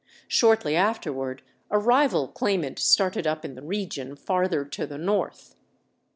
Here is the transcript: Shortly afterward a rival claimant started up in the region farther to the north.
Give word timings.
Shortly 0.27 0.75
afterward 0.75 1.43
a 1.69 1.77
rival 1.77 2.27
claimant 2.29 2.79
started 2.79 3.27
up 3.27 3.45
in 3.45 3.53
the 3.53 3.61
region 3.61 4.15
farther 4.15 4.65
to 4.65 4.87
the 4.87 4.97
north. 4.97 5.55